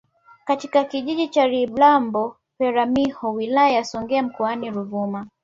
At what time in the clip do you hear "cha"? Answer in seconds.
1.27-1.47